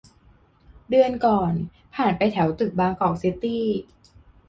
[0.89, 1.53] เดือนก่อน
[1.95, 3.65] ผ่านไปแถวตึกบางกอกซิตี้